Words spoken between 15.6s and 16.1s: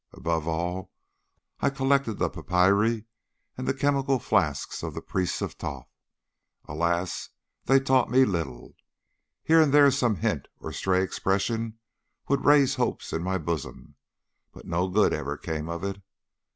of it.